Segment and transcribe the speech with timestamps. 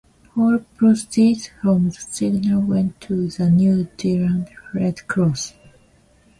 [0.35, 5.53] All proceeds from the single went to the New Zealand Red Cross.